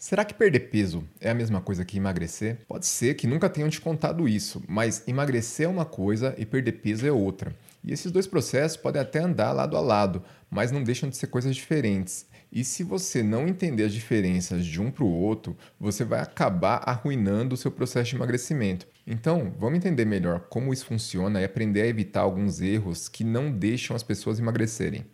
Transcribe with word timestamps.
Será 0.00 0.24
que 0.24 0.32
perder 0.32 0.70
peso 0.70 1.02
é 1.20 1.28
a 1.28 1.34
mesma 1.34 1.60
coisa 1.60 1.84
que 1.84 1.96
emagrecer? 1.96 2.58
Pode 2.68 2.86
ser 2.86 3.14
que 3.14 3.26
nunca 3.26 3.50
tenham 3.50 3.68
te 3.68 3.80
contado 3.80 4.28
isso, 4.28 4.62
mas 4.68 5.02
emagrecer 5.08 5.66
é 5.66 5.68
uma 5.68 5.84
coisa 5.84 6.36
e 6.38 6.46
perder 6.46 6.70
peso 6.74 7.04
é 7.04 7.10
outra. 7.10 7.52
E 7.82 7.92
esses 7.92 8.12
dois 8.12 8.24
processos 8.24 8.76
podem 8.76 9.02
até 9.02 9.18
andar 9.18 9.50
lado 9.50 9.76
a 9.76 9.80
lado, 9.80 10.22
mas 10.48 10.70
não 10.70 10.84
deixam 10.84 11.08
de 11.08 11.16
ser 11.16 11.26
coisas 11.26 11.56
diferentes. 11.56 12.26
E 12.50 12.62
se 12.62 12.84
você 12.84 13.24
não 13.24 13.48
entender 13.48 13.82
as 13.82 13.92
diferenças 13.92 14.64
de 14.64 14.80
um 14.80 14.88
para 14.88 15.02
o 15.02 15.12
outro, 15.12 15.56
você 15.80 16.04
vai 16.04 16.20
acabar 16.20 16.80
arruinando 16.86 17.54
o 17.54 17.58
seu 17.58 17.72
processo 17.72 18.10
de 18.10 18.16
emagrecimento. 18.16 18.86
Então, 19.04 19.52
vamos 19.58 19.78
entender 19.78 20.04
melhor 20.04 20.46
como 20.48 20.72
isso 20.72 20.86
funciona 20.86 21.40
e 21.40 21.44
aprender 21.44 21.82
a 21.82 21.86
evitar 21.88 22.20
alguns 22.20 22.60
erros 22.60 23.08
que 23.08 23.24
não 23.24 23.50
deixam 23.50 23.96
as 23.96 24.04
pessoas 24.04 24.38
emagrecerem. 24.38 25.04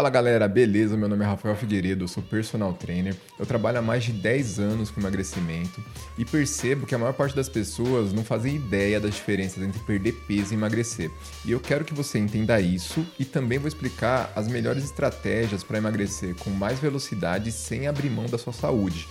Fala 0.00 0.08
galera, 0.08 0.48
beleza? 0.48 0.96
Meu 0.96 1.10
nome 1.10 1.22
é 1.22 1.28
Rafael 1.28 1.54
Figueiredo, 1.54 2.04
eu 2.04 2.08
sou 2.08 2.22
personal 2.22 2.72
trainer. 2.72 3.14
Eu 3.38 3.44
trabalho 3.44 3.80
há 3.80 3.82
mais 3.82 4.02
de 4.02 4.12
10 4.12 4.58
anos 4.58 4.90
com 4.90 4.98
emagrecimento 4.98 5.84
e 6.16 6.24
percebo 6.24 6.86
que 6.86 6.94
a 6.94 6.98
maior 6.98 7.12
parte 7.12 7.36
das 7.36 7.50
pessoas 7.50 8.10
não 8.10 8.24
fazem 8.24 8.56
ideia 8.56 8.98
das 8.98 9.12
diferenças 9.12 9.62
entre 9.62 9.78
perder 9.80 10.12
peso 10.26 10.54
e 10.54 10.56
emagrecer. 10.56 11.10
E 11.44 11.52
eu 11.52 11.60
quero 11.60 11.84
que 11.84 11.92
você 11.92 12.18
entenda 12.18 12.58
isso 12.62 13.06
e 13.18 13.26
também 13.26 13.58
vou 13.58 13.68
explicar 13.68 14.32
as 14.34 14.48
melhores 14.48 14.84
estratégias 14.84 15.62
para 15.62 15.76
emagrecer 15.76 16.34
com 16.36 16.48
mais 16.48 16.78
velocidade 16.78 17.52
sem 17.52 17.86
abrir 17.86 18.08
mão 18.08 18.24
da 18.24 18.38
sua 18.38 18.54
saúde 18.54 19.06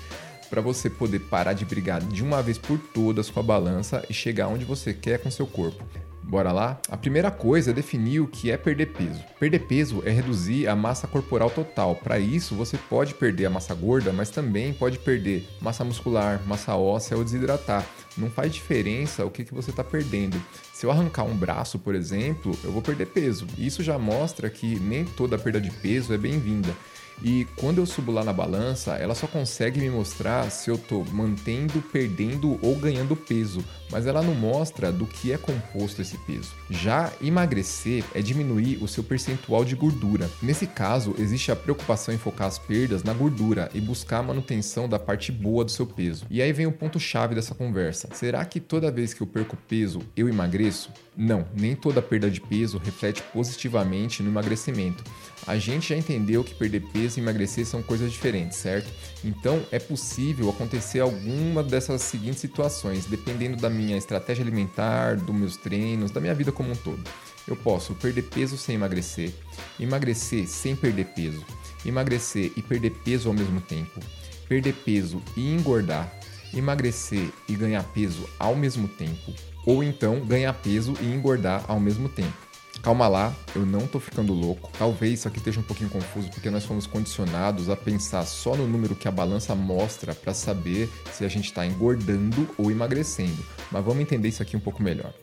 para 0.49 0.59
você 0.59 0.89
poder 0.89 1.19
parar 1.19 1.53
de 1.53 1.65
brigar 1.65 2.01
de 2.01 2.23
uma 2.23 2.41
vez 2.41 2.57
por 2.57 2.79
todas 2.79 3.29
com 3.29 3.39
a 3.39 3.43
balança 3.43 4.03
e 4.09 4.13
chegar 4.15 4.47
onde 4.47 4.65
você 4.65 4.91
quer 4.91 5.19
com 5.19 5.29
seu 5.29 5.45
corpo. 5.45 5.83
Bora 6.29 6.51
lá? 6.51 6.79
A 6.87 6.95
primeira 6.95 7.31
coisa 7.31 7.71
é 7.71 7.73
definir 7.73 8.19
o 8.19 8.27
que 8.27 8.51
é 8.51 8.57
perder 8.57 8.93
peso. 8.93 9.19
Perder 9.39 9.61
peso 9.61 10.03
é 10.05 10.11
reduzir 10.11 10.67
a 10.67 10.75
massa 10.75 11.07
corporal 11.07 11.49
total. 11.49 11.95
Para 11.95 12.19
isso, 12.19 12.53
você 12.53 12.77
pode 12.77 13.15
perder 13.15 13.47
a 13.47 13.49
massa 13.49 13.73
gorda, 13.73 14.13
mas 14.13 14.29
também 14.29 14.71
pode 14.71 14.99
perder 14.99 15.49
massa 15.59 15.83
muscular, 15.83 16.39
massa 16.45 16.75
óssea 16.75 17.17
ou 17.17 17.23
desidratar. 17.23 17.83
Não 18.15 18.29
faz 18.29 18.53
diferença 18.53 19.25
o 19.25 19.31
que, 19.31 19.43
que 19.43 19.55
você 19.55 19.71
está 19.71 19.83
perdendo. 19.83 20.39
Se 20.71 20.85
eu 20.85 20.91
arrancar 20.91 21.23
um 21.23 21.35
braço, 21.35 21.79
por 21.79 21.95
exemplo, 21.95 22.55
eu 22.63 22.71
vou 22.71 22.83
perder 22.83 23.07
peso. 23.07 23.47
Isso 23.57 23.81
já 23.81 23.97
mostra 23.97 24.51
que 24.51 24.79
nem 24.79 25.05
toda 25.05 25.35
perda 25.35 25.59
de 25.59 25.71
peso 25.71 26.13
é 26.13 26.17
bem-vinda. 26.17 26.75
E 27.23 27.45
quando 27.57 27.79
eu 27.79 27.85
subo 27.85 28.11
lá 28.11 28.23
na 28.23 28.31
balança, 28.31 28.93
ela 28.95 29.13
só 29.13 29.27
consegue 29.27 29.79
me 29.79 29.89
mostrar 29.89 30.49
se 30.49 30.69
eu 30.69 30.75
estou 30.75 31.05
mantendo, 31.05 31.81
perdendo 31.91 32.59
ou 32.61 32.75
ganhando 32.75 33.15
peso, 33.15 33.63
mas 33.91 34.05
ela 34.05 34.21
não 34.21 34.33
mostra 34.33 34.91
do 34.91 35.05
que 35.05 35.31
é 35.31 35.37
composto 35.37 36.01
esse 36.01 36.17
peso. 36.19 36.51
Já 36.69 37.11
emagrecer 37.21 38.03
é 38.13 38.21
diminuir 38.21 38.81
o 38.81 38.87
seu 38.87 39.03
percentual 39.03 39.65
de 39.65 39.75
gordura. 39.75 40.29
Nesse 40.41 40.65
caso, 40.67 41.15
existe 41.17 41.51
a 41.51 41.55
preocupação 41.55 42.13
em 42.13 42.17
focar 42.17 42.47
as 42.47 42.57
perdas 42.57 43.03
na 43.03 43.13
gordura 43.13 43.69
e 43.73 43.81
buscar 43.81 44.19
a 44.19 44.23
manutenção 44.23 44.87
da 44.87 44.99
parte 44.99 45.31
boa 45.31 45.65
do 45.65 45.71
seu 45.71 45.85
peso. 45.85 46.25
E 46.29 46.41
aí 46.41 46.53
vem 46.53 46.67
o 46.67 46.71
ponto 46.71 46.99
chave 46.99 47.35
dessa 47.35 47.55
conversa. 47.55 48.09
Será 48.13 48.43
que 48.45 48.59
toda 48.59 48.91
vez 48.91 49.13
que 49.13 49.21
eu 49.21 49.27
perco 49.27 49.57
peso, 49.67 50.01
eu 50.15 50.29
emagreço? 50.29 50.91
Não, 51.17 51.45
nem 51.53 51.75
toda 51.75 52.01
perda 52.01 52.29
de 52.31 52.39
peso 52.39 52.77
reflete 52.81 53.21
positivamente 53.33 54.23
no 54.23 54.29
emagrecimento. 54.29 55.03
A 55.49 55.57
gente 55.57 55.89
já 55.89 55.97
entendeu 55.97 56.43
que 56.43 56.53
perder 56.53 56.79
peso 56.93 57.17
e 57.17 57.23
emagrecer 57.23 57.65
são 57.65 57.81
coisas 57.81 58.11
diferentes, 58.11 58.55
certo? 58.59 58.87
Então 59.25 59.65
é 59.71 59.79
possível 59.79 60.47
acontecer 60.47 60.99
alguma 60.99 61.63
dessas 61.63 62.03
seguintes 62.03 62.39
situações, 62.39 63.07
dependendo 63.07 63.57
da 63.57 63.67
minha 63.67 63.97
estratégia 63.97 64.43
alimentar, 64.43 65.15
dos 65.15 65.35
meus 65.35 65.57
treinos, 65.57 66.11
da 66.11 66.21
minha 66.21 66.35
vida 66.35 66.51
como 66.51 66.69
um 66.71 66.75
todo. 66.75 67.01
Eu 67.47 67.55
posso 67.55 67.95
perder 67.95 68.25
peso 68.25 68.59
sem 68.59 68.75
emagrecer, 68.75 69.33
emagrecer 69.79 70.47
sem 70.47 70.75
perder 70.75 71.05
peso, 71.15 71.43
emagrecer 71.83 72.51
e 72.55 72.61
perder 72.61 72.91
peso 73.03 73.27
ao 73.27 73.33
mesmo 73.33 73.59
tempo, 73.59 73.99
perder 74.47 74.75
peso 74.85 75.19
e 75.35 75.51
engordar, 75.51 76.13
emagrecer 76.53 77.27
e 77.47 77.55
ganhar 77.55 77.81
peso 77.85 78.29
ao 78.37 78.55
mesmo 78.55 78.87
tempo, 78.87 79.33
ou 79.65 79.83
então 79.83 80.19
ganhar 80.19 80.53
peso 80.53 80.93
e 81.01 81.05
engordar 81.05 81.65
ao 81.67 81.79
mesmo 81.79 82.07
tempo. 82.07 82.48
Calma 82.81 83.09
lá, 83.09 83.35
eu 83.53 83.65
não 83.65 83.85
tô 83.85 83.99
ficando 83.99 84.33
louco. 84.33 84.71
Talvez 84.77 85.19
isso 85.19 85.27
aqui 85.27 85.37
esteja 85.37 85.59
um 85.59 85.63
pouquinho 85.63 85.89
confuso 85.89 86.29
porque 86.29 86.49
nós 86.49 86.63
fomos 86.63 86.87
condicionados 86.87 87.69
a 87.69 87.75
pensar 87.75 88.25
só 88.25 88.55
no 88.55 88.65
número 88.65 88.95
que 88.95 89.07
a 89.07 89.11
balança 89.11 89.53
mostra 89.53 90.15
para 90.15 90.33
saber 90.33 90.89
se 91.11 91.25
a 91.25 91.27
gente 91.27 91.45
está 91.45 91.65
engordando 91.65 92.47
ou 92.57 92.71
emagrecendo. 92.71 93.45
Mas 93.69 93.83
vamos 93.83 94.01
entender 94.01 94.29
isso 94.29 94.41
aqui 94.41 94.55
um 94.55 94.61
pouco 94.61 94.81
melhor. 94.81 95.13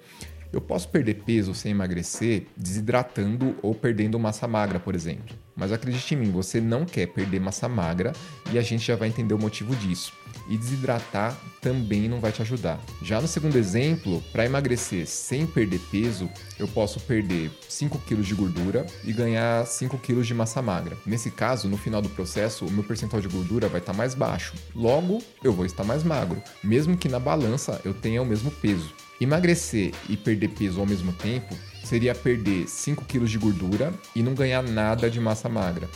Eu 0.52 0.60
posso 0.60 0.88
perder 0.88 1.22
peso 1.24 1.54
sem 1.54 1.72
emagrecer 1.72 2.46
desidratando 2.56 3.56
ou 3.62 3.74
perdendo 3.74 4.18
massa 4.18 4.46
magra, 4.46 4.78
por 4.78 4.94
exemplo. 4.94 5.36
Mas 5.56 5.72
acredite 5.72 6.14
em 6.14 6.18
mim, 6.18 6.30
você 6.30 6.60
não 6.60 6.84
quer 6.84 7.06
perder 7.06 7.40
massa 7.40 7.68
magra 7.68 8.12
e 8.52 8.58
a 8.58 8.62
gente 8.62 8.86
já 8.86 8.94
vai 8.94 9.08
entender 9.08 9.32
o 9.32 9.38
motivo 9.38 9.74
disso. 9.74 10.12
E 10.48 10.56
desidratar 10.56 11.36
também 11.60 12.08
não 12.08 12.20
vai 12.20 12.30
te 12.30 12.42
ajudar. 12.42 12.78
Já 13.02 13.20
no 13.20 13.26
segundo 13.26 13.56
exemplo, 13.56 14.22
para 14.32 14.44
emagrecer 14.44 15.06
sem 15.06 15.46
perder 15.46 15.80
peso, 15.90 16.28
eu 16.58 16.68
posso 16.68 17.00
perder 17.00 17.50
5 17.68 17.98
kg 18.00 18.20
de 18.20 18.34
gordura 18.34 18.86
e 19.02 19.12
ganhar 19.12 19.66
5 19.66 19.98
kg 19.98 20.22
de 20.22 20.34
massa 20.34 20.60
magra. 20.60 20.96
Nesse 21.06 21.30
caso, 21.30 21.68
no 21.68 21.76
final 21.76 22.02
do 22.02 22.10
processo, 22.10 22.66
o 22.66 22.70
meu 22.70 22.84
percentual 22.84 23.22
de 23.22 23.28
gordura 23.28 23.66
vai 23.66 23.80
estar 23.80 23.92
tá 23.92 23.98
mais 23.98 24.14
baixo. 24.14 24.54
Logo, 24.74 25.22
eu 25.42 25.52
vou 25.52 25.64
estar 25.64 25.84
mais 25.84 26.04
magro, 26.04 26.40
mesmo 26.62 26.96
que 26.96 27.08
na 27.08 27.18
balança 27.18 27.80
eu 27.84 27.94
tenha 27.94 28.22
o 28.22 28.26
mesmo 28.26 28.50
peso. 28.50 28.92
Emagrecer 29.20 29.92
e 30.08 30.16
perder 30.16 30.48
peso 30.48 30.80
ao 30.80 30.86
mesmo 30.86 31.12
tempo 31.12 31.56
seria 31.84 32.14
perder 32.14 32.68
5 32.68 33.04
kg 33.04 33.24
de 33.24 33.38
gordura 33.38 33.94
e 34.14 34.22
não 34.22 34.34
ganhar 34.34 34.62
nada 34.62 35.08
de 35.08 35.20
massa 35.20 35.48
magra. 35.48 35.88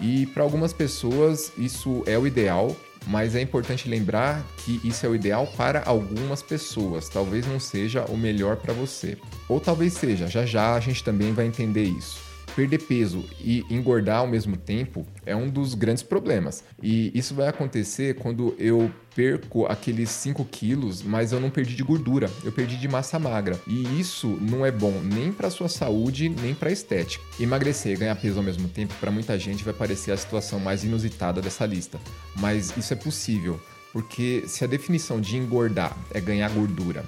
E 0.00 0.26
para 0.26 0.42
algumas 0.42 0.72
pessoas 0.72 1.52
isso 1.56 2.02
é 2.06 2.18
o 2.18 2.26
ideal, 2.26 2.76
mas 3.06 3.34
é 3.34 3.40
importante 3.40 3.88
lembrar 3.88 4.44
que 4.58 4.80
isso 4.84 5.06
é 5.06 5.08
o 5.08 5.14
ideal 5.14 5.46
para 5.56 5.82
algumas 5.86 6.42
pessoas, 6.42 7.08
talvez 7.08 7.46
não 7.46 7.60
seja 7.60 8.04
o 8.06 8.16
melhor 8.16 8.56
para 8.56 8.74
você. 8.74 9.16
Ou 9.48 9.60
talvez 9.60 9.94
seja, 9.94 10.26
já 10.26 10.44
já 10.44 10.74
a 10.74 10.80
gente 10.80 11.02
também 11.02 11.32
vai 11.32 11.46
entender 11.46 11.84
isso 11.84 12.26
perder 12.56 12.78
peso 12.78 13.22
e 13.38 13.66
engordar 13.68 14.20
ao 14.20 14.26
mesmo 14.26 14.56
tempo 14.56 15.06
é 15.26 15.36
um 15.36 15.48
dos 15.48 15.74
grandes 15.74 16.02
problemas. 16.02 16.64
E 16.82 17.12
isso 17.14 17.34
vai 17.34 17.48
acontecer 17.48 18.14
quando 18.14 18.56
eu 18.58 18.90
perco 19.14 19.66
aqueles 19.66 20.08
5 20.10 20.42
quilos, 20.46 21.02
mas 21.02 21.32
eu 21.32 21.40
não 21.40 21.50
perdi 21.50 21.76
de 21.76 21.82
gordura, 21.82 22.30
eu 22.42 22.50
perdi 22.50 22.76
de 22.76 22.88
massa 22.88 23.18
magra. 23.18 23.60
E 23.66 24.00
isso 24.00 24.26
não 24.40 24.64
é 24.64 24.70
bom 24.70 25.00
nem 25.02 25.30
para 25.30 25.50
sua 25.50 25.68
saúde, 25.68 26.30
nem 26.30 26.54
para 26.54 26.72
estética. 26.72 27.22
Emagrecer 27.38 27.92
e 27.92 27.96
ganhar 27.96 28.16
peso 28.16 28.38
ao 28.38 28.42
mesmo 28.42 28.68
tempo, 28.68 28.94
para 28.98 29.10
muita 29.10 29.38
gente, 29.38 29.62
vai 29.62 29.74
parecer 29.74 30.12
a 30.12 30.16
situação 30.16 30.58
mais 30.58 30.82
inusitada 30.82 31.42
dessa 31.42 31.66
lista. 31.66 32.00
Mas 32.36 32.74
isso 32.76 32.92
é 32.92 32.96
possível, 32.96 33.60
porque 33.92 34.44
se 34.46 34.64
a 34.64 34.66
definição 34.66 35.20
de 35.20 35.36
engordar 35.36 35.96
é 36.12 36.20
ganhar 36.20 36.48
gordura 36.50 37.04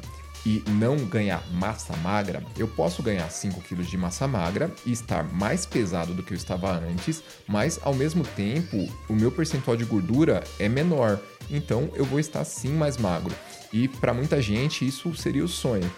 e 0.49 0.65
não 0.71 0.97
ganhar 0.97 1.47
massa 1.53 1.95
magra, 1.99 2.43
eu 2.57 2.67
posso 2.67 3.03
ganhar 3.03 3.29
5 3.29 3.61
kg 3.61 3.83
de 3.83 3.99
massa 3.99 4.27
magra 4.27 4.73
e 4.87 4.93
estar 4.93 5.23
mais 5.35 5.67
pesado 5.67 6.15
do 6.15 6.23
que 6.23 6.33
eu 6.33 6.37
estava 6.39 6.73
antes, 6.73 7.23
mas 7.47 7.79
ao 7.83 7.93
mesmo 7.93 8.25
tempo 8.25 8.89
o 9.11 9.13
meu 9.13 9.31
percentual 9.31 9.77
de 9.77 9.85
gordura 9.85 10.43
é 10.59 10.67
menor, 10.67 11.21
então 11.51 11.91
eu 11.95 12.05
vou 12.07 12.19
estar 12.19 12.43
sim 12.45 12.73
mais 12.73 12.97
magro. 12.97 13.35
E 13.71 13.89
para 13.89 14.15
muita 14.15 14.41
gente 14.41 14.89
isso 14.89 15.15
seria 15.15 15.45
o 15.45 15.49
sonho. 15.49 15.91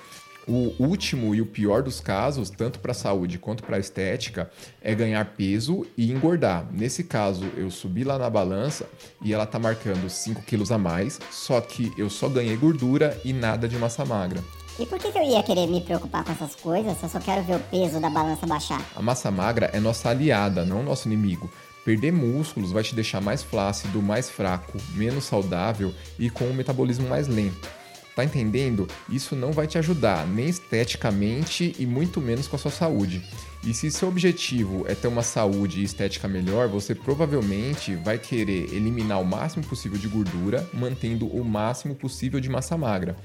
O 0.53 0.75
último 0.81 1.33
e 1.33 1.41
o 1.41 1.47
pior 1.47 1.81
dos 1.81 2.00
casos, 2.00 2.50
tanto 2.50 2.81
para 2.81 2.91
a 2.91 2.94
saúde 2.94 3.38
quanto 3.38 3.62
para 3.62 3.77
a 3.77 3.78
estética, 3.78 4.50
é 4.83 4.93
ganhar 4.93 5.25
peso 5.37 5.87
e 5.97 6.11
engordar. 6.11 6.66
Nesse 6.72 7.05
caso, 7.05 7.44
eu 7.56 7.71
subi 7.71 8.03
lá 8.03 8.19
na 8.19 8.28
balança 8.28 8.91
e 9.22 9.33
ela 9.33 9.47
tá 9.47 9.60
marcando 9.60 10.10
5 10.10 10.43
quilos 10.43 10.72
a 10.72 10.77
mais, 10.77 11.21
só 11.31 11.60
que 11.60 11.93
eu 11.97 12.10
só 12.10 12.28
ganhei 12.28 12.56
gordura 12.56 13.16
e 13.25 13.33
nada 13.33 13.69
de 13.69 13.78
massa 13.78 14.05
magra. 14.05 14.43
E 14.77 14.84
por 14.84 14.99
que, 14.99 15.12
que 15.12 15.19
eu 15.19 15.22
ia 15.22 15.41
querer 15.44 15.69
me 15.69 15.83
preocupar 15.83 16.25
com 16.25 16.33
essas 16.33 16.56
coisas 16.56 16.99
se 16.99 17.05
eu 17.05 17.09
só 17.09 17.21
quero 17.21 17.44
ver 17.44 17.55
o 17.55 17.60
peso 17.60 18.00
da 18.00 18.10
balança 18.10 18.44
baixar? 18.44 18.84
A 18.97 19.00
massa 19.00 19.31
magra 19.31 19.71
é 19.72 19.78
nossa 19.78 20.09
aliada, 20.09 20.65
não 20.65 20.83
nosso 20.83 21.06
inimigo. 21.06 21.49
Perder 21.84 22.10
músculos 22.10 22.72
vai 22.72 22.83
te 22.83 22.92
deixar 22.92 23.21
mais 23.21 23.41
flácido, 23.41 24.03
mais 24.03 24.28
fraco, 24.28 24.77
menos 24.95 25.22
saudável 25.22 25.95
e 26.19 26.28
com 26.28 26.47
um 26.47 26.54
metabolismo 26.54 27.09
mais 27.09 27.28
lento. 27.28 27.79
Tá 28.21 28.25
entendendo? 28.25 28.87
Isso 29.09 29.34
não 29.34 29.51
vai 29.51 29.67
te 29.67 29.78
ajudar, 29.78 30.27
nem 30.27 30.47
esteticamente 30.47 31.75
e 31.78 31.87
muito 31.87 32.21
menos 32.21 32.47
com 32.47 32.55
a 32.55 32.59
sua 32.59 32.71
saúde. 32.71 33.22
E 33.65 33.72
se 33.72 33.91
seu 33.91 34.09
objetivo 34.09 34.84
é 34.87 34.95
ter 34.95 35.09
uma 35.09 35.22
saúde 35.22 35.81
e 35.81 35.84
estética 35.84 36.28
melhor, 36.28 36.69
você 36.69 36.95
provavelmente 36.95 37.95
vai 37.95 38.19
querer 38.19 38.75
eliminar 38.75 39.22
o 39.22 39.25
máximo 39.25 39.65
possível 39.65 39.97
de 39.97 40.07
gordura, 40.07 40.69
mantendo 40.75 41.27
o 41.28 41.43
máximo 41.43 41.95
possível 41.95 42.39
de 42.41 42.51
massa 42.51 42.77
magra. 42.77 43.17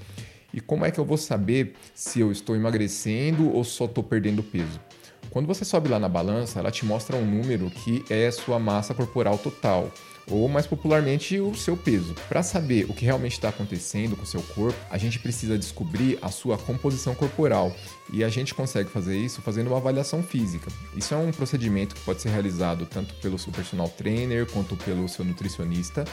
E 0.54 0.62
como 0.62 0.86
é 0.86 0.92
que 0.92 1.00
eu 1.02 1.04
vou 1.04 1.18
saber 1.18 1.74
se 1.94 2.22
eu 2.22 2.32
estou 2.32 2.56
emagrecendo 2.56 3.54
ou 3.54 3.66
só 3.66 3.84
estou 3.84 4.02
perdendo 4.02 4.42
peso? 4.42 4.80
Quando 5.30 5.46
você 5.46 5.66
sobe 5.66 5.90
lá 5.90 6.00
na 6.00 6.08
balança, 6.08 6.60
ela 6.60 6.72
te 6.72 6.86
mostra 6.86 7.18
um 7.18 7.26
número 7.26 7.70
que 7.70 8.06
é 8.10 8.32
sua 8.32 8.60
massa 8.60 8.94
corporal 8.94 9.38
total. 9.38 9.92
Ou 10.30 10.48
mais 10.48 10.66
popularmente 10.66 11.40
o 11.40 11.56
seu 11.56 11.78
peso. 11.78 12.16
Para 12.28 12.42
saber 12.42 12.86
o 12.90 12.94
que 12.94 13.06
realmente 13.06 13.34
está 13.34 13.50
acontecendo 13.50 14.16
com 14.16 14.24
o 14.24 14.28
seu 14.28 14.42
corpo, 14.42 14.80
a 14.90 14.98
gente 14.98 15.20
precisa 15.20 15.58
descobrir 15.58 16.18
a 16.22 16.30
sua 16.30 16.58
composição 16.58 17.14
corporal 17.14 17.76
e 18.12 18.24
a 18.24 18.30
gente 18.30 18.54
consegue 18.54 18.90
fazer 18.90 19.18
isso 19.18 19.42
fazendo 19.42 19.68
uma 19.68 19.78
avaliação 19.78 20.24
física. 20.24 20.72
Isso 20.96 21.14
é 21.14 21.18
um 21.18 21.32
procedimento 21.32 21.96
que 21.96 22.02
pode 22.02 22.22
ser 22.22 22.30
realizado 22.30 22.86
tanto 22.86 23.14
pelo 23.16 23.38
seu 23.38 23.52
personal 23.52 23.90
trainer 23.90 24.46
quanto 24.46 24.76
pelo 24.78 25.08
seu 25.08 25.24
nutricionista 25.24 26.06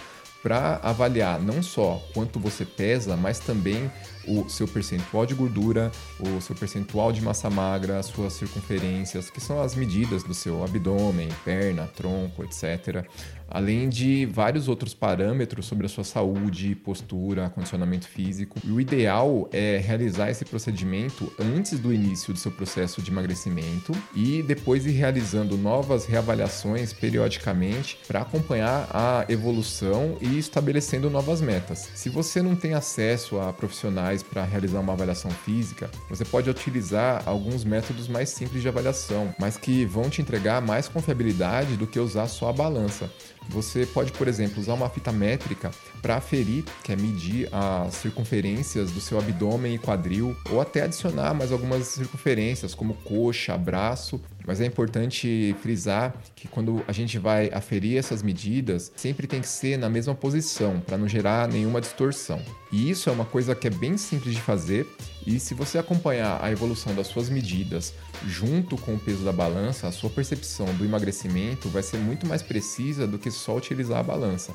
para 0.43 0.81
avaliar 0.83 1.41
não 1.41 1.63
só 1.63 2.03
quanto 2.13 2.41
você 2.41 2.65
pesa, 2.65 3.17
mas 3.17 3.39
também 3.39 3.91
o 4.27 4.49
seu 4.49 4.67
percentual 4.67 5.27
de 5.27 5.35
gordura, 5.35 5.91
o 6.19 6.41
seu 6.41 6.55
percentual 6.55 7.13
de 7.13 7.21
massa 7.21 7.51
magra, 7.51 7.99
as 7.99 8.07
suas 8.07 8.33
circunferências, 8.33 9.31
que 9.31 9.41
são 9.41 9.61
as 9.61 9.75
medidas 9.75 10.23
do 10.23 10.35
seu 10.35 10.65
abdômen, 10.65 11.29
perna, 11.45 11.87
tronco, 11.87 12.45
etc 12.45 13.07
além 13.53 13.89
de 13.89 14.25
vários 14.25 14.67
outros 14.67 14.95
parâmetros 14.95 15.67
sobre 15.67 15.85
a 15.85 15.89
sua 15.89 16.05
saúde, 16.05 16.75
postura, 16.75 17.51
condicionamento 17.51 18.09
físico. 18.09 18.59
E 18.65 18.71
o 18.71 18.81
ideal 18.81 19.49
é 19.53 19.77
realizar 19.77 20.31
esse 20.31 20.45
procedimento 20.45 21.31
antes 21.39 21.79
do 21.79 21.93
início 21.93 22.33
do 22.33 22.39
seu 22.39 22.51
processo 22.51 23.03
de 23.03 23.11
emagrecimento 23.11 23.93
e 24.15 24.43
depois 24.43 24.87
ir 24.87 24.93
realizando 24.93 25.59
novas 25.59 26.07
reavaliações 26.07 26.95
periodicamente 26.95 27.99
para 28.09 28.23
acompanhar 28.23 28.89
a 28.91 29.27
evolução 29.29 30.17
e 30.21 30.39
estabelecendo 30.39 31.11
novas 31.11 31.43
metas. 31.43 31.91
Se 31.95 32.09
você 32.09 32.41
não 32.41 32.57
tem 32.57 32.73
acesso 32.73 33.39
a 33.39 33.53
profissionais 33.53 34.12
para 34.21 34.43
realizar 34.43 34.81
uma 34.81 34.93
avaliação 34.93 35.31
física, 35.31 35.89
você 36.11 36.25
pode 36.25 36.51
utilizar 36.51 37.23
alguns 37.25 37.63
métodos 37.63 38.09
mais 38.09 38.31
simples 38.31 38.61
de 38.61 38.69
avaliação, 38.69 39.33
mas 39.39 39.57
que 39.57 39.85
vão 39.85 40.11
te 40.11 40.21
entregar 40.21 40.61
mais 40.61 40.89
confiabilidade 40.89 41.77
do 41.77 41.87
que 41.87 42.01
usar 42.01 42.27
só 42.27 42.49
a 42.49 42.53
balança. 42.53 43.09
Você 43.49 43.87
pode, 43.87 44.13
por 44.13 44.29
exemplo, 44.29 44.61
usar 44.61 44.75
uma 44.75 44.89
fita 44.89 45.13
métrica 45.13 45.71
para 46.01 46.17
aferir, 46.17 46.65
que 46.83 46.93
é 46.93 46.97
medir 46.97 47.49
as 47.53 47.95
circunferências 47.95 48.91
do 48.91 49.01
seu 49.01 49.19
abdômen 49.19 49.75
e 49.75 49.79
quadril, 49.79 50.37
ou 50.51 50.61
até 50.61 50.83
adicionar 50.83 51.35
mais 51.35 51.53
algumas 51.53 51.87
circunferências, 51.87 52.75
como 52.75 52.95
coxa, 52.95 53.57
braço. 53.57 54.21
Mas 54.47 54.61
é 54.61 54.67
importante 54.67 55.55
frisar 55.63 56.15
que 56.35 56.49
quando 56.49 56.83
a 56.87 56.93
gente 56.93 57.19
vai 57.19 57.51
aferir 57.53 57.99
essas 57.99 58.23
medidas, 58.23 58.93
sempre 58.97 59.27
tem 59.27 59.41
que 59.41 59.49
ser 59.49 59.77
na 59.77 59.89
mesma 59.89 60.15
posição, 60.15 60.81
para 60.81 60.99
não 60.99 61.09
gerar 61.09 61.49
nenhuma 61.49 61.81
distorção. 61.81 62.41
E 62.73 62.91
isso 62.91 63.09
é 63.09 63.13
uma 63.13 63.25
coisa 63.25 63.55
que 63.55 63.67
é 63.67 63.71
bem 63.71 63.97
simples 63.97 64.35
de 64.35 64.41
fazer, 64.41 64.87
e 65.27 65.39
se 65.39 65.55
você 65.55 65.79
acompanhar 65.79 66.43
a 66.43 66.51
evolução 66.51 66.95
das 66.95 67.07
suas 67.07 67.29
medidas 67.29 67.95
junto 68.27 68.77
com 68.77 68.95
o 68.95 68.99
peso 68.99 69.25
da 69.25 69.33
balança, 69.33 69.87
a 69.87 69.93
sua 69.93 70.11
percepção 70.11 70.67
do 70.75 70.85
emagrecimento 70.85 71.69
vai 71.69 71.83
ser 71.83 71.99
muito 71.99 72.27
mais 72.27 72.43
precisa 72.43 73.07
do 73.07 73.19
que 73.19 73.31
só 73.31 73.57
utilizar 73.57 74.01
a 74.01 74.03
balança. 74.03 74.53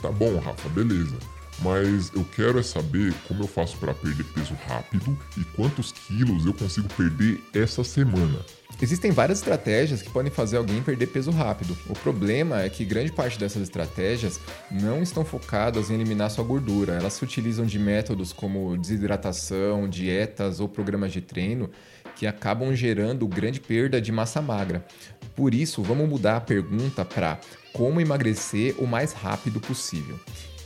Tá 0.00 0.10
bom, 0.10 0.38
Rafa, 0.38 0.68
beleza. 0.68 1.16
Mas 1.60 2.12
eu 2.14 2.24
quero 2.24 2.58
é 2.58 2.62
saber 2.62 3.12
como 3.26 3.42
eu 3.42 3.48
faço 3.48 3.76
para 3.78 3.92
perder 3.92 4.24
peso 4.24 4.54
rápido 4.68 5.18
e 5.36 5.44
quantos 5.56 5.90
quilos 5.90 6.46
eu 6.46 6.54
consigo 6.54 6.88
perder 6.94 7.42
essa 7.52 7.82
semana. 7.82 8.38
Existem 8.80 9.10
várias 9.10 9.38
estratégias 9.38 10.02
que 10.02 10.10
podem 10.10 10.30
fazer 10.30 10.56
alguém 10.56 10.80
perder 10.80 11.08
peso 11.08 11.32
rápido. 11.32 11.76
O 11.88 11.94
problema 11.94 12.62
é 12.62 12.68
que 12.68 12.84
grande 12.84 13.10
parte 13.10 13.36
dessas 13.36 13.60
estratégias 13.60 14.38
não 14.70 15.02
estão 15.02 15.24
focadas 15.24 15.90
em 15.90 15.94
eliminar 15.94 16.30
sua 16.30 16.44
gordura. 16.44 16.92
Elas 16.92 17.14
se 17.14 17.24
utilizam 17.24 17.66
de 17.66 17.76
métodos 17.76 18.32
como 18.32 18.76
desidratação, 18.76 19.88
dietas 19.88 20.60
ou 20.60 20.68
programas 20.68 21.12
de 21.12 21.20
treino 21.20 21.68
que 22.14 22.24
acabam 22.24 22.72
gerando 22.72 23.26
grande 23.26 23.58
perda 23.58 24.00
de 24.00 24.12
massa 24.12 24.40
magra. 24.40 24.86
Por 25.34 25.54
isso, 25.54 25.82
vamos 25.82 26.08
mudar 26.08 26.36
a 26.36 26.40
pergunta 26.40 27.04
para 27.04 27.40
como 27.72 28.00
emagrecer 28.00 28.76
o 28.78 28.86
mais 28.86 29.12
rápido 29.12 29.60
possível. 29.60 30.20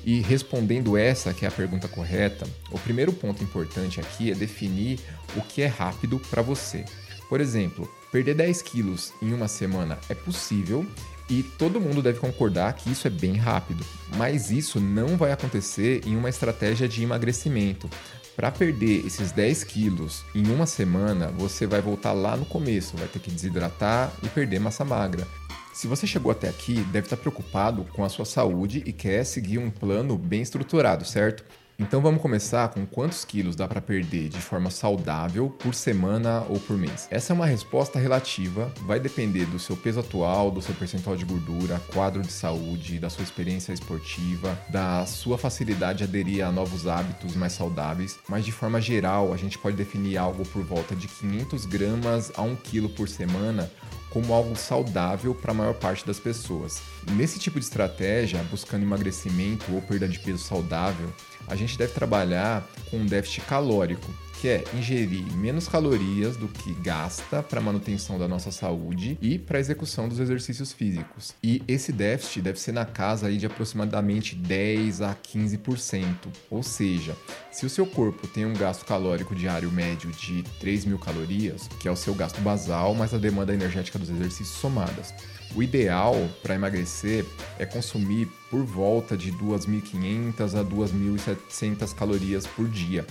E 0.05 0.21
respondendo 0.21 0.99
essa, 0.99 1.33
que 1.33 1.47
é 1.47 1.49
a 1.49 1.53
pergunta 1.53 1.89
correta, 1.89 2.47
o 2.71 2.79
primeiro 2.79 3.13
ponto 3.13 3.43
importante 3.43 4.01
aqui 4.01 4.31
é 4.31 4.35
definir 4.35 5.01
o 5.35 5.41
que 5.41 5.63
é 5.63 5.67
rápido 5.67 6.19
para 6.29 6.43
você. 6.43 6.85
Por 7.29 7.41
exemplo, 7.41 7.91
perder 8.13 8.35
10 8.35 8.61
quilos 8.61 9.13
em 9.23 9.33
uma 9.33 9.49
semana 9.49 9.99
é 10.11 10.15
possível 10.15 10.87
e 11.31 11.43
todo 11.43 11.81
mundo 11.81 12.03
deve 12.03 12.19
concordar 12.19 12.75
que 12.75 12.93
isso 12.93 13.07
é 13.07 13.11
bem 13.11 13.37
rápido, 13.37 13.83
mas 14.17 14.51
isso 14.51 14.79
não 14.79 15.17
vai 15.17 15.33
acontecer 15.33 16.07
em 16.07 16.15
uma 16.15 16.29
estratégia 16.29 16.87
de 16.87 17.03
emagrecimento. 17.03 17.89
Para 18.37 18.51
perder 18.51 19.07
esses 19.07 19.33
10 19.33 19.65
quilos 19.65 20.25
em 20.35 20.47
uma 20.51 20.67
semana, 20.67 21.29
você 21.29 21.67
vai 21.67 21.81
voltar 21.81 22.13
lá 22.13 22.37
no 22.37 22.45
começo, 22.45 22.97
vai 22.99 23.09
ter 23.09 23.19
que 23.19 23.31
desidratar 23.31 24.13
e 24.23 24.29
perder 24.29 24.61
massa 24.61 24.85
magra. 24.85 25.27
Se 25.73 25.87
você 25.87 26.07
chegou 26.07 26.31
até 26.31 26.51
aqui, 26.51 26.75
deve 26.93 27.07
estar 27.07 27.17
preocupado 27.17 27.85
com 27.95 28.05
a 28.05 28.11
sua 28.11 28.27
saúde 28.27 28.83
e 28.85 28.93
quer 28.93 29.25
seguir 29.25 29.57
um 29.57 29.71
plano 29.71 30.19
bem 30.19 30.43
estruturado, 30.43 31.05
certo? 31.05 31.45
Então 31.79 32.01
vamos 32.01 32.21
começar 32.21 32.69
com 32.69 32.85
quantos 32.87 33.25
quilos 33.25 33.57
dá 33.57 33.67
para 33.67 33.81
perder 33.81 34.29
de 34.29 34.39
forma 34.39 34.71
saudável 34.71 35.49
por 35.49 35.75
semana 35.75 36.45
ou 36.49 36.61
por 36.61 36.77
mês. 36.77 37.09
Essa 37.11 37.33
é 37.33 37.35
uma 37.35 37.47
resposta 37.47 37.99
relativa, 37.99 38.73
vai 38.83 39.01
depender 39.01 39.47
do 39.47 39.59
seu 39.59 39.77
peso 39.77 40.01
atual, 40.01 40.51
do 40.51 40.61
seu 40.61 40.75
percentual 40.75 41.17
de 41.17 41.25
gordura, 41.25 41.81
quadro 41.93 42.23
de 42.23 42.33
saúde, 42.33 42.99
da 42.99 43.11
sua 43.11 43.25
experiência 43.25 43.73
esportiva, 43.73 44.59
da 44.69 45.07
sua 45.07 45.39
facilidade 45.39 45.99
de 45.99 46.05
aderir 46.05 46.47
a 46.47 46.53
novos 46.53 46.87
hábitos 46.87 47.35
mais 47.35 47.53
saudáveis, 47.53 48.19
mas 48.29 48.45
de 48.45 48.53
forma 48.53 48.81
geral 48.81 49.33
a 49.33 49.37
gente 49.37 49.59
pode 49.59 49.77
definir 49.77 50.17
algo 50.17 50.45
por 50.47 50.63
volta 50.63 50.95
de 50.95 51.09
500 51.09 51.67
gramas 51.67 52.33
a 52.37 52.43
1 52.43 52.57
quilo 52.57 52.89
por 52.91 53.09
semana 53.09 53.71
como 54.13 54.35
algo 54.35 54.55
saudável 54.55 55.35
para 55.35 55.53
a 55.53 55.55
maior 55.55 55.75
parte 55.75 56.07
das 56.07 56.21
pessoas. 56.21 56.83
Nesse 57.13 57.39
tipo 57.39 57.59
de 57.59 57.65
estratégia, 57.65 58.45
buscando 58.51 58.83
emagrecimento 58.83 59.73
ou 59.73 59.81
perda 59.81 60.07
de 60.07 60.19
peso 60.19 60.39
saudável, 60.39 61.11
a 61.47 61.57
gente 61.57 61.77
deve 61.77 61.93
trabalhar 61.93 62.67
com 62.91 62.99
um 62.99 63.07
déficit 63.07 63.43
calórico, 63.43 64.11
que 64.43 64.49
é 64.49 64.65
ingerir 64.75 65.25
menos 65.37 65.69
calorias 65.69 66.37
do 66.37 66.49
que 66.49 66.75
gasta 66.75 67.45
para 67.45 67.61
manutenção 67.61 68.19
da 68.19 68.27
nossa 68.27 68.51
saúde 68.51 69.17
e 69.23 69.39
para 69.39 69.61
execução 69.61 70.09
dos 70.09 70.19
exercícios 70.19 70.73
físicos. 70.73 71.33
E 71.41 71.63
esse 71.69 71.93
déficit 71.93 72.43
deve 72.43 72.59
ser 72.59 72.73
na 72.73 72.85
casa 72.85 73.29
aí 73.29 73.37
de 73.37 73.47
aproximadamente 73.47 74.35
10 74.35 75.01
a 75.01 75.15
15%. 75.15 76.17
Ou 76.51 76.61
seja, 76.61 77.17
se 77.53 77.65
o 77.65 77.71
seu 77.71 77.87
corpo 77.87 78.27
tem 78.27 78.45
um 78.45 78.53
gasto 78.53 78.85
calórico 78.85 79.33
diário 79.33 79.71
médio 79.71 80.11
de 80.11 80.43
3 80.59 80.87
mil 80.87 80.99
calorias, 80.99 81.69
que 81.79 81.87
é 81.87 81.93
o 81.93 81.95
seu 81.95 82.13
gasto 82.13 82.41
basal 82.41 82.97
mais 82.97 83.15
a 83.15 83.19
demanda 83.19 83.55
energética 83.55 83.97
dos 83.97 84.11
exercícios 84.11 84.59
somadas, 84.59 85.15
o 85.55 85.63
ideal 85.63 86.17
para 86.43 86.57
emagrecer 86.57 87.25
é 87.61 87.67
consumir 87.67 88.27
por 88.51 88.65
volta 88.65 89.17
de 89.17 89.31
2.500 89.31 90.59
a 90.59 90.65
2.700 90.65 91.95
calorias 91.95 92.45
por 92.45 92.69
dia 92.69 93.07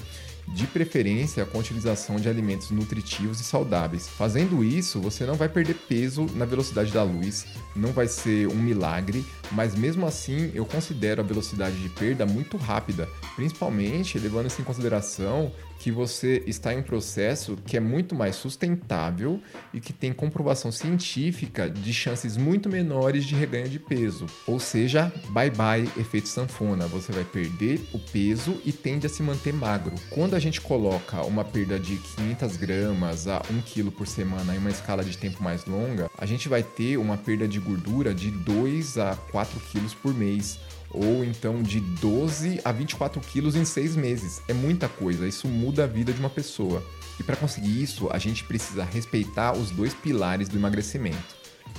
de 0.47 0.67
preferência 0.67 1.45
com 1.45 1.57
a 1.57 1.61
utilização 1.61 2.17
de 2.17 2.27
alimentos 2.27 2.71
nutritivos 2.71 3.39
e 3.39 3.43
saudáveis. 3.43 4.07
Fazendo 4.07 4.63
isso, 4.63 4.99
você 4.99 5.25
não 5.25 5.35
vai 5.35 5.49
perder 5.49 5.75
peso 5.75 6.25
na 6.35 6.45
velocidade 6.45 6.91
da 6.91 7.03
luz, 7.03 7.45
não 7.75 7.91
vai 7.91 8.07
ser 8.07 8.47
um 8.47 8.55
milagre, 8.55 9.25
mas 9.51 9.75
mesmo 9.75 10.05
assim 10.05 10.51
eu 10.53 10.65
considero 10.65 11.21
a 11.21 11.25
velocidade 11.25 11.75
de 11.77 11.89
perda 11.89 12.25
muito 12.25 12.57
rápida, 12.57 13.07
principalmente 13.35 14.19
levando 14.19 14.47
isso 14.47 14.61
em 14.61 14.65
consideração 14.65 15.51
que 15.81 15.91
você 15.91 16.43
está 16.45 16.71
em 16.71 16.77
um 16.77 16.83
processo 16.83 17.57
que 17.65 17.75
é 17.75 17.79
muito 17.79 18.13
mais 18.13 18.35
sustentável 18.35 19.41
e 19.73 19.79
que 19.79 19.91
tem 19.91 20.13
comprovação 20.13 20.71
científica 20.71 21.67
de 21.67 21.91
chances 21.91 22.37
muito 22.37 22.69
menores 22.69 23.25
de 23.25 23.33
reganho 23.33 23.67
de 23.67 23.79
peso. 23.79 24.27
Ou 24.45 24.59
seja, 24.59 25.11
bye 25.29 25.49
bye 25.49 25.89
efeito 25.97 26.27
sanfona, 26.27 26.85
você 26.85 27.11
vai 27.11 27.23
perder 27.23 27.81
o 27.91 27.97
peso 27.97 28.61
e 28.63 28.71
tende 28.71 29.07
a 29.07 29.09
se 29.09 29.23
manter 29.23 29.53
magro. 29.53 29.95
Quando 30.11 30.30
a 30.35 30.39
gente 30.39 30.61
coloca 30.61 31.21
uma 31.23 31.43
perda 31.43 31.79
de 31.79 31.97
500 31.97 32.57
gramas 32.57 33.27
a 33.27 33.41
1 33.49 33.61
kg 33.61 33.91
por 33.91 34.07
semana 34.07 34.55
em 34.55 34.57
uma 34.57 34.69
escala 34.69 35.03
de 35.03 35.17
tempo 35.17 35.43
mais 35.43 35.65
longa, 35.65 36.09
a 36.17 36.25
gente 36.25 36.47
vai 36.47 36.63
ter 36.63 36.97
uma 36.97 37.17
perda 37.17 37.47
de 37.47 37.59
gordura 37.59 38.13
de 38.13 38.31
2 38.31 38.97
a 38.97 39.15
4 39.31 39.59
quilos 39.71 39.93
por 39.93 40.13
mês 40.13 40.59
ou 40.93 41.23
então 41.23 41.61
de 41.61 41.79
12 41.79 42.61
a 42.63 42.71
24 42.71 43.21
quilos 43.21 43.55
em 43.55 43.65
seis 43.65 43.95
meses. 43.95 44.41
É 44.47 44.53
muita 44.53 44.87
coisa, 44.89 45.27
isso 45.27 45.47
muda 45.47 45.85
a 45.85 45.87
vida 45.87 46.11
de 46.13 46.19
uma 46.19 46.29
pessoa. 46.29 46.83
E 47.19 47.23
para 47.23 47.35
conseguir 47.35 47.81
isso, 47.81 48.09
a 48.11 48.17
gente 48.17 48.43
precisa 48.43 48.83
respeitar 48.83 49.53
os 49.53 49.71
dois 49.71 49.93
pilares 49.93 50.47
do 50.47 50.57
emagrecimento: 50.57 51.35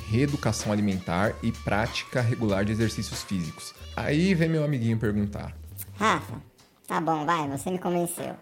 reeducação 0.09 0.73
alimentar 0.73 1.35
e 1.43 1.53
prática 1.53 2.21
regular 2.21 2.65
de 2.65 2.73
exercícios 2.73 3.23
físicos. 3.23 3.75
Aí 3.97 4.35
vem 4.35 4.49
meu 4.49 4.65
amiguinho 4.65 4.97
perguntar: 4.99 5.57
Rafa, 5.95 6.41
tá 6.87 7.01
bom, 7.01 7.25
vai, 7.25 7.49
você 7.49 7.71
me 7.71 7.79
convenceu. 7.79 8.37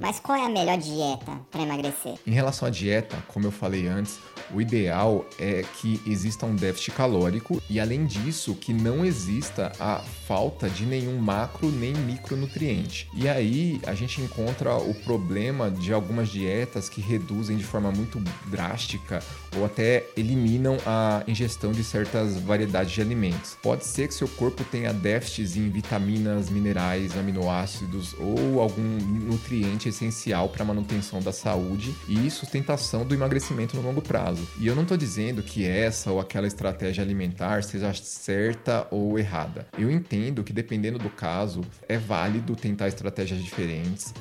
Mas 0.00 0.20
qual 0.20 0.38
é 0.38 0.44
a 0.44 0.48
melhor 0.48 0.78
dieta 0.78 1.32
para 1.50 1.62
emagrecer? 1.62 2.14
Em 2.26 2.32
relação 2.32 2.68
à 2.68 2.70
dieta, 2.70 3.16
como 3.28 3.46
eu 3.46 3.50
falei 3.50 3.86
antes, 3.86 4.18
o 4.54 4.60
ideal 4.60 5.26
é 5.38 5.64
que 5.78 6.00
exista 6.06 6.46
um 6.46 6.54
déficit 6.54 6.92
calórico 6.92 7.60
e, 7.68 7.80
além 7.80 8.06
disso, 8.06 8.54
que 8.54 8.72
não 8.72 9.04
exista 9.04 9.72
a 9.80 9.98
falta 10.26 10.68
de 10.68 10.84
nenhum 10.84 11.18
macro 11.18 11.70
nem 11.70 11.94
micronutriente. 11.94 13.08
E 13.14 13.28
aí 13.28 13.80
a 13.86 13.94
gente 13.94 14.20
encontra 14.20 14.76
o 14.76 14.94
problema 14.94 15.70
de 15.70 15.92
algumas 15.92 16.28
dietas 16.28 16.88
que 16.88 17.00
reduzem 17.00 17.56
de 17.56 17.64
forma 17.64 17.90
muito 17.90 18.22
drástica 18.46 19.22
ou 19.56 19.64
até 19.64 20.06
eliminam 20.16 20.76
a 20.86 21.22
ingestão 21.26 21.72
de 21.72 21.82
certas 21.82 22.38
variedades 22.38 22.92
de 22.92 23.00
alimentos. 23.00 23.56
Pode 23.62 23.84
ser 23.84 24.08
que 24.08 24.14
seu 24.14 24.28
corpo 24.28 24.62
tenha 24.64 24.92
déficits 24.92 25.56
em 25.56 25.68
vitaminas, 25.70 26.50
minerais, 26.50 27.16
aminoácidos 27.16 28.14
ou 28.18 28.60
algum 28.60 28.82
nutriente 28.82 29.85
essencial 29.88 30.48
para 30.48 30.62
a 30.62 30.66
manutenção 30.66 31.20
da 31.20 31.32
saúde 31.32 31.94
e 32.08 32.30
sustentação 32.30 33.04
do 33.04 33.14
emagrecimento 33.14 33.76
no 33.76 33.82
longo 33.82 34.02
prazo. 34.02 34.46
E 34.58 34.66
eu 34.66 34.74
não 34.74 34.82
estou 34.82 34.96
dizendo 34.96 35.42
que 35.42 35.66
essa 35.66 36.10
ou 36.10 36.20
aquela 36.20 36.46
estratégia 36.46 37.02
alimentar 37.02 37.62
seja 37.62 37.92
certa 37.94 38.86
ou 38.90 39.18
errada. 39.18 39.66
Eu 39.78 39.90
entendo 39.90 40.44
que 40.44 40.52
dependendo 40.52 40.98
do 40.98 41.10
caso, 41.10 41.60
é 41.88 41.98
válido 41.98 42.56
tentar 42.56 42.88
estratégias 42.88 43.42
diferentes 43.42 44.12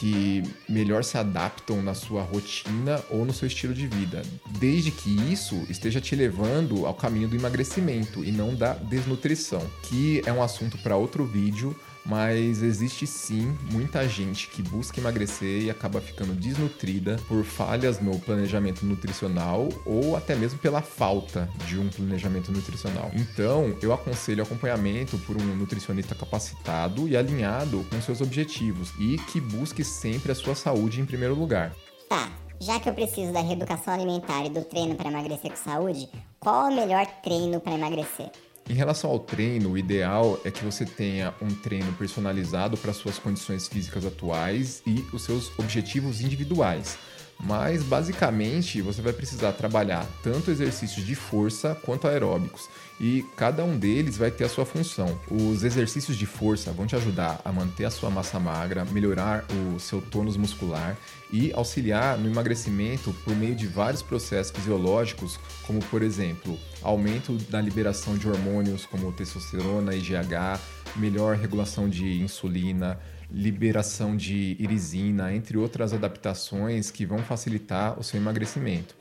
que 0.00 0.42
melhor 0.66 1.04
se 1.04 1.18
adaptam 1.18 1.82
na 1.82 1.92
sua 1.92 2.22
rotina 2.22 3.02
ou 3.10 3.22
no 3.26 3.34
seu 3.34 3.46
estilo 3.46 3.74
de 3.74 3.86
vida, 3.86 4.22
desde 4.58 4.90
que 4.90 5.10
isso 5.30 5.66
esteja 5.68 6.00
te 6.00 6.16
levando 6.16 6.86
ao 6.86 6.94
caminho 6.94 7.28
do 7.28 7.36
emagrecimento 7.36 8.24
e 8.24 8.32
não 8.32 8.54
da 8.54 8.72
desnutrição, 8.72 9.60
que 9.82 10.22
é 10.24 10.32
um 10.32 10.42
assunto 10.42 10.78
para 10.78 10.96
outro 10.96 11.26
vídeo 11.26 11.76
mas 12.04 12.62
existe 12.62 13.06
sim 13.06 13.56
muita 13.70 14.08
gente 14.08 14.48
que 14.48 14.62
busca 14.62 15.00
emagrecer 15.00 15.62
e 15.62 15.70
acaba 15.70 16.00
ficando 16.00 16.34
desnutrida 16.34 17.16
por 17.28 17.44
falhas 17.44 18.00
no 18.00 18.18
planejamento 18.18 18.84
nutricional 18.84 19.68
ou 19.84 20.16
até 20.16 20.34
mesmo 20.34 20.58
pela 20.58 20.82
falta 20.82 21.48
de 21.66 21.78
um 21.78 21.88
planejamento 21.88 22.50
nutricional. 22.52 23.10
Então, 23.14 23.76
eu 23.82 23.92
aconselho 23.92 24.42
acompanhamento 24.42 25.18
por 25.18 25.36
um 25.36 25.56
nutricionista 25.56 26.14
capacitado 26.14 27.08
e 27.08 27.16
alinhado 27.16 27.86
com 27.90 28.00
seus 28.00 28.20
objetivos 28.20 28.92
e 28.98 29.18
que 29.30 29.40
busque 29.40 29.84
sempre 29.84 30.32
a 30.32 30.34
sua 30.34 30.54
saúde 30.54 31.00
em 31.00 31.06
primeiro 31.06 31.34
lugar. 31.34 31.74
Tá, 32.08 32.30
já 32.60 32.78
que 32.80 32.88
eu 32.88 32.94
preciso 32.94 33.32
da 33.32 33.40
reeducação 33.40 33.94
alimentar 33.94 34.44
e 34.44 34.50
do 34.50 34.64
treino 34.64 34.94
para 34.94 35.08
emagrecer 35.08 35.50
com 35.50 35.56
saúde, 35.56 36.08
qual 36.38 36.66
é 36.66 36.72
o 36.72 36.76
melhor 36.76 37.06
treino 37.22 37.60
para 37.60 37.74
emagrecer? 37.74 38.30
Em 38.70 38.74
relação 38.74 39.10
ao 39.10 39.18
treino, 39.18 39.72
o 39.72 39.76
ideal 39.76 40.40
é 40.44 40.50
que 40.52 40.64
você 40.64 40.84
tenha 40.84 41.34
um 41.42 41.52
treino 41.52 41.92
personalizado 41.94 42.76
para 42.76 42.92
suas 42.92 43.18
condições 43.18 43.66
físicas 43.66 44.06
atuais 44.06 44.80
e 44.86 45.04
os 45.12 45.24
seus 45.24 45.50
objetivos 45.58 46.20
individuais. 46.20 46.96
Mas 47.42 47.82
basicamente 47.82 48.82
você 48.82 49.00
vai 49.00 49.12
precisar 49.12 49.52
trabalhar 49.52 50.06
tanto 50.22 50.50
exercícios 50.50 51.06
de 51.06 51.14
força 51.14 51.74
quanto 51.74 52.06
aeróbicos 52.06 52.68
e 53.00 53.24
cada 53.34 53.64
um 53.64 53.78
deles 53.78 54.18
vai 54.18 54.30
ter 54.30 54.44
a 54.44 54.48
sua 54.48 54.66
função. 54.66 55.18
Os 55.30 55.64
exercícios 55.64 56.18
de 56.18 56.26
força 56.26 56.70
vão 56.70 56.86
te 56.86 56.94
ajudar 56.94 57.40
a 57.42 57.50
manter 57.50 57.86
a 57.86 57.90
sua 57.90 58.10
massa 58.10 58.38
magra, 58.38 58.84
melhorar 58.84 59.46
o 59.74 59.80
seu 59.80 60.02
tônus 60.02 60.36
muscular 60.36 60.98
e 61.32 61.50
auxiliar 61.54 62.18
no 62.18 62.28
emagrecimento 62.28 63.14
por 63.24 63.34
meio 63.34 63.54
de 63.54 63.66
vários 63.66 64.02
processos 64.02 64.52
fisiológicos, 64.54 65.40
como 65.66 65.80
por 65.86 66.02
exemplo, 66.02 66.58
aumento 66.82 67.32
da 67.48 67.60
liberação 67.60 68.18
de 68.18 68.28
hormônios 68.28 68.84
como 68.84 69.12
testosterona 69.12 69.94
e 69.94 70.00
GH, 70.00 70.60
melhor 70.96 71.36
regulação 71.36 71.88
de 71.88 72.20
insulina, 72.20 72.98
liberação 73.30 74.16
de 74.16 74.56
irisina, 74.58 75.32
entre 75.32 75.56
outras 75.56 75.92
adaptações 75.92 76.90
que 76.90 77.06
vão 77.06 77.18
facilitar 77.18 77.98
o 77.98 78.02
seu 78.02 78.20
emagrecimento. 78.20 78.94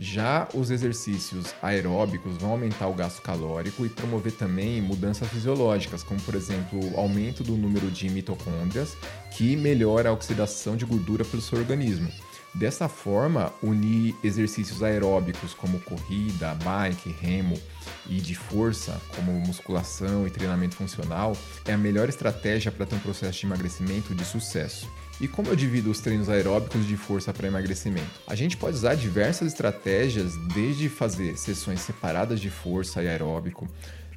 Já 0.00 0.48
os 0.54 0.70
exercícios 0.70 1.52
aeróbicos 1.60 2.36
vão 2.36 2.52
aumentar 2.52 2.86
o 2.86 2.94
gasto 2.94 3.20
calórico 3.20 3.84
e 3.84 3.88
promover 3.88 4.32
também 4.32 4.80
mudanças 4.80 5.28
fisiológicas, 5.28 6.04
como 6.04 6.20
por 6.20 6.36
exemplo, 6.36 6.78
o 6.92 7.00
aumento 7.00 7.42
do 7.42 7.56
número 7.56 7.90
de 7.90 8.08
mitocôndrias, 8.08 8.96
que 9.32 9.56
melhora 9.56 10.10
a 10.10 10.12
oxidação 10.12 10.76
de 10.76 10.84
gordura 10.84 11.24
pelo 11.24 11.42
seu 11.42 11.58
organismo. 11.58 12.08
Dessa 12.54 12.88
forma, 12.88 13.52
unir 13.62 14.14
exercícios 14.24 14.82
aeróbicos 14.82 15.54
como 15.54 15.78
corrida, 15.80 16.54
bike, 16.64 17.10
remo 17.10 17.60
e 18.08 18.20
de 18.20 18.34
força, 18.34 19.00
como 19.14 19.32
musculação 19.32 20.26
e 20.26 20.30
treinamento 20.30 20.76
funcional, 20.76 21.36
é 21.66 21.72
a 21.74 21.78
melhor 21.78 22.08
estratégia 22.08 22.72
para 22.72 22.86
ter 22.86 22.96
um 22.96 23.00
processo 23.00 23.38
de 23.38 23.46
emagrecimento 23.46 24.14
de 24.14 24.24
sucesso. 24.24 24.90
E 25.20 25.26
como 25.26 25.48
eu 25.48 25.56
divido 25.56 25.90
os 25.90 26.00
treinos 26.00 26.28
aeróbicos 26.28 26.86
de 26.86 26.96
força 26.96 27.34
para 27.34 27.48
emagrecimento? 27.48 28.08
A 28.26 28.36
gente 28.36 28.56
pode 28.56 28.76
usar 28.76 28.94
diversas 28.94 29.48
estratégias, 29.48 30.36
desde 30.54 30.88
fazer 30.88 31.36
sessões 31.36 31.80
separadas 31.80 32.40
de 32.40 32.48
força 32.48 33.02
e 33.02 33.08
aeróbico, 33.08 33.68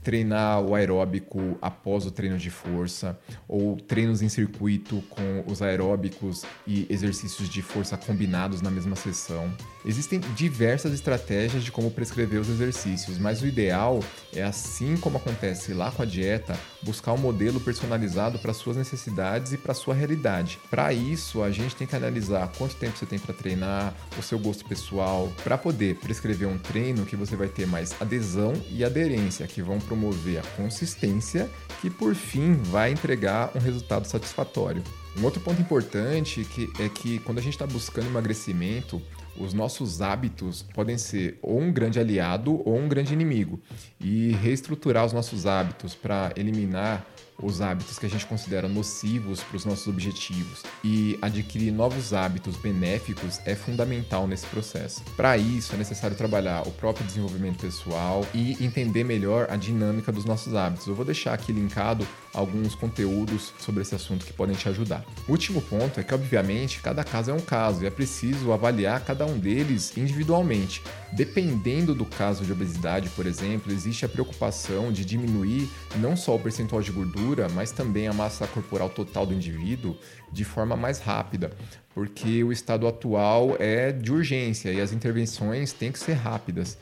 treinar 0.04 0.62
o 0.62 0.76
aeróbico 0.76 1.58
após 1.62 2.06
o 2.06 2.12
treino 2.12 2.38
de 2.38 2.50
força, 2.50 3.20
ou 3.48 3.76
treinos 3.76 4.22
em 4.22 4.30
circuito 4.30 5.04
com 5.10 5.44
os 5.48 5.62
aeróbicos 5.62 6.44
e 6.66 6.88
exercícios 6.90 7.50
de 7.50 7.62
força 7.62 7.98
combinados 7.98 8.62
na 8.62 8.70
mesma 8.70 8.96
sessão. 8.96 9.52
Existem 9.84 10.20
diversas 10.36 10.94
estratégias 10.94 11.64
de 11.64 11.72
como 11.72 11.90
prescrever 11.90 12.40
os 12.40 12.50
exercícios, 12.50 13.18
mas 13.18 13.42
o 13.42 13.48
ideal 13.48 14.00
é, 14.34 14.44
assim 14.44 14.96
como 14.98 15.18
acontece 15.18 15.74
lá 15.74 15.92
com 15.92 16.04
a 16.04 16.06
dieta, 16.06 16.58
buscar 16.84 17.14
um 17.14 17.18
modelo 17.18 17.60
personalizado 17.60 18.38
para 18.40 18.54
suas 18.54 18.78
necessidades 18.78 19.54
e 19.54 19.58
para 19.58 19.74
sua 19.74 19.94
realidade. 19.94 20.60
Para 20.70 20.94
isso, 20.94 21.42
a 21.42 21.52
gente 21.52 21.76
tem 21.76 21.88
que 21.88 21.96
analisar 21.96 22.52
quanto 22.58 22.76
tempo 22.76 22.98
você 22.98 23.06
tem 23.06 23.20
para 23.20 23.34
treinar, 23.34 23.94
o 24.18 24.22
seu 24.22 24.38
gosto 24.38 24.66
pessoal, 24.66 25.32
para 25.44 25.58
poder 25.58 25.96
prescrever 25.96 26.48
um 26.48 26.58
treino 26.58 27.06
que 27.06 27.16
você 27.16 27.36
vai 27.36 27.48
ter 27.48 27.66
mais 27.66 28.00
adesão 28.00 28.54
e 28.70 28.84
aderência, 28.84 29.48
que 29.48 29.62
vão 29.62 29.80
promover 29.92 30.40
a 30.40 30.42
consistência, 30.56 31.50
que 31.82 31.90
por 31.90 32.16
fim 32.16 32.54
vai 32.54 32.92
entregar 32.92 33.52
um 33.54 33.60
resultado 33.60 34.06
satisfatório. 34.06 34.82
Um 35.20 35.26
outro 35.26 35.42
ponto 35.42 35.62
importante 35.62 36.46
que 36.46 36.72
é 36.82 36.88
que 36.88 37.20
quando 37.20 37.40
a 37.40 37.42
gente 37.42 37.54
está 37.54 37.68
buscando 37.68 38.08
emagrecimento, 38.08 39.02
os 39.38 39.54
nossos 39.54 40.02
hábitos 40.02 40.62
podem 40.74 40.98
ser 40.98 41.38
ou 41.42 41.60
um 41.60 41.74
grande 41.74 42.00
aliado 42.00 42.62
ou 42.66 42.78
um 42.78 42.88
grande 42.88 43.14
inimigo. 43.14 43.60
E 44.00 44.32
reestruturar 44.42 45.06
os 45.06 45.12
nossos 45.12 45.46
hábitos 45.46 45.94
para 45.94 46.32
eliminar 46.38 47.06
os 47.42 47.62
hábitos 47.62 47.98
que 47.98 48.06
a 48.06 48.10
gente 48.10 48.26
considera 48.26 48.68
nocivos 48.68 49.42
para 49.42 49.58
os 49.58 49.66
nossos 49.66 49.88
objetivos 49.88 50.64
e 50.84 51.18
adquirir 51.22 51.72
novos 51.72 52.14
hábitos 52.14 52.56
benéficos 52.56 53.40
é 53.46 53.56
fundamental 53.56 54.28
nesse 54.28 54.46
processo. 54.48 55.02
Para 55.16 55.38
isso, 55.38 55.74
é 55.74 55.78
necessário 55.78 56.16
trabalhar 56.16 56.68
o 56.68 56.72
próprio 56.72 57.06
desenvolvimento 57.06 57.60
pessoal 57.60 58.26
e 58.34 58.64
entender 58.64 59.04
melhor 59.04 59.48
a 59.50 59.56
dinâmica 59.56 60.12
dos 60.12 60.26
nossos 60.26 60.56
hábitos. 60.56 60.88
Eu 60.88 60.96
vou 60.96 61.06
deixar 61.06 61.34
aqui 61.34 61.52
linkado 61.52 62.08
alguns 62.34 62.76
conteúdos 62.76 63.54
sobre 63.60 63.82
esse 63.82 63.96
assunto 63.96 64.26
que 64.26 64.34
podem 64.34 64.56
te 64.56 64.68
ajudar. 64.70 65.04
O 65.28 65.32
último 65.32 65.62
ponto 65.62 66.00
é 66.00 66.04
que, 66.04 66.14
obviamente, 66.14 66.80
cada 66.82 67.04
caso 67.04 67.32
é 67.32 67.34
um 67.34 67.42
caso 67.42 67.84
e 67.84 67.88
é 67.88 67.90
preciso 67.90 68.52
avaliar 68.52 69.04
cada 69.04 69.26
um 69.26 69.38
deles 69.38 69.98
individualmente. 69.98 70.82
Dependendo 71.12 71.94
do 71.94 72.06
caso 72.06 72.46
de 72.46 72.52
obesidade, 72.52 73.10
por 73.10 73.26
exemplo, 73.26 73.72
existe 73.72 74.06
a 74.06 74.10
preocupação 74.10 74.92
de 74.92 75.04
diminuir 75.04 75.70
não 75.98 76.16
só 76.16 76.36
o 76.36 76.40
percentual 76.40 76.82
de 76.82 76.92
gordura, 77.32 77.48
mas 77.50 77.72
também 77.72 78.08
a 78.08 78.14
massa 78.14 78.46
corporal 78.48 78.90
total 78.90 79.26
do 79.26 79.34
indivíduo 79.34 79.96
de 80.32 80.44
forma 80.44 80.76
mais 80.76 81.00
rápida, 81.00 81.52
porque 81.94 82.44
o 82.44 82.52
estado 82.52 82.88
atual 82.88 83.56
é 83.60 83.92
de 83.92 84.12
urgência 84.12 84.72
e 84.72 84.82
as 84.82 84.92
intervenções 84.92 85.72
têm 85.72 85.92
que 85.92 86.00
ser 86.00 86.14
rápidas. 86.14 86.78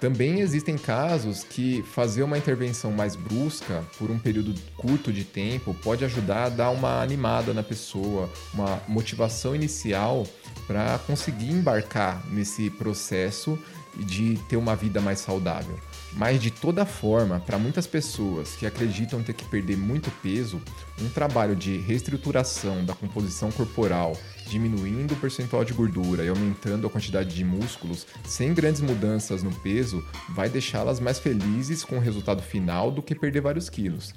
Também 0.00 0.40
existem 0.40 0.76
casos 0.76 1.44
que 1.44 1.82
fazer 1.82 2.22
uma 2.22 2.36
intervenção 2.36 2.90
mais 2.90 3.14
brusca 3.14 3.84
por 3.98 4.10
um 4.10 4.18
período 4.18 4.52
curto 4.76 5.12
de 5.12 5.24
tempo 5.24 5.74
pode 5.74 6.04
ajudar 6.04 6.44
a 6.44 6.48
dar 6.48 6.70
uma 6.70 7.00
animada 7.00 7.54
na 7.54 7.62
pessoa, 7.62 8.28
uma 8.52 8.80
motivação 8.88 9.54
inicial 9.54 10.26
para 10.66 10.98
conseguir 11.06 11.50
embarcar 11.50 12.22
nesse 12.30 12.68
processo 12.70 13.58
de 13.96 14.38
ter 14.48 14.56
uma 14.56 14.74
vida 14.74 15.00
mais 15.00 15.20
saudável. 15.20 15.78
Mas 16.16 16.40
de 16.40 16.50
toda 16.50 16.86
forma, 16.86 17.40
para 17.40 17.58
muitas 17.58 17.86
pessoas 17.86 18.56
que 18.56 18.64
acreditam 18.64 19.22
ter 19.22 19.34
que 19.34 19.44
perder 19.44 19.76
muito 19.76 20.10
peso, 20.22 20.62
um 20.98 21.10
trabalho 21.10 21.54
de 21.54 21.76
reestruturação 21.76 22.82
da 22.86 22.94
composição 22.94 23.52
corporal, 23.52 24.16
diminuindo 24.48 25.12
o 25.12 25.16
percentual 25.18 25.62
de 25.62 25.74
gordura 25.74 26.24
e 26.24 26.28
aumentando 26.28 26.86
a 26.86 26.90
quantidade 26.90 27.34
de 27.34 27.44
músculos, 27.44 28.06
sem 28.24 28.54
grandes 28.54 28.80
mudanças 28.80 29.42
no 29.42 29.52
peso, 29.56 30.02
vai 30.30 30.48
deixá-las 30.48 31.00
mais 31.00 31.18
felizes 31.18 31.84
com 31.84 31.98
o 31.98 32.00
resultado 32.00 32.40
final 32.40 32.90
do 32.90 33.02
que 33.02 33.14
perder 33.14 33.42
vários 33.42 33.68
quilos. 33.68 34.14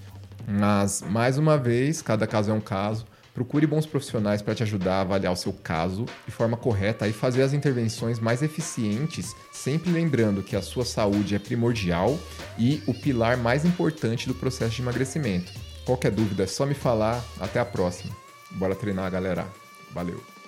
Mas, 0.47 1.01
mais 1.01 1.37
uma 1.37 1.57
vez, 1.57 2.01
cada 2.01 2.25
caso 2.25 2.49
é 2.49 2.53
um 2.53 2.61
caso. 2.61 3.05
Procure 3.39 3.65
bons 3.65 3.85
profissionais 3.85 4.41
para 4.41 4.53
te 4.53 4.63
ajudar 4.63 4.95
a 4.95 4.99
avaliar 4.99 5.31
o 5.31 5.35
seu 5.37 5.53
caso 5.53 6.03
de 6.25 6.31
forma 6.31 6.57
correta 6.57 7.07
e 7.07 7.13
fazer 7.13 7.41
as 7.41 7.53
intervenções 7.53 8.19
mais 8.19 8.41
eficientes, 8.43 9.33
sempre 9.49 9.89
lembrando 9.91 10.43
que 10.43 10.57
a 10.57 10.61
sua 10.61 10.83
saúde 10.83 11.35
é 11.35 11.39
primordial 11.39 12.19
e 12.57 12.83
o 12.85 12.93
pilar 12.93 13.37
mais 13.37 13.63
importante 13.63 14.27
do 14.27 14.35
processo 14.35 14.75
de 14.75 14.81
emagrecimento. 14.81 15.53
Qualquer 15.85 16.11
dúvida 16.11 16.43
é 16.43 16.47
só 16.47 16.65
me 16.65 16.73
falar. 16.73 17.23
Até 17.39 17.61
a 17.61 17.65
próxima. 17.65 18.13
Bora 18.51 18.75
treinar, 18.75 19.09
galera. 19.09 19.47
Valeu! 19.93 20.38